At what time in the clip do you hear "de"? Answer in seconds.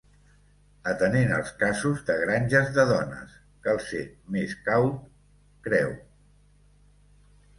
2.07-2.13, 2.77-2.85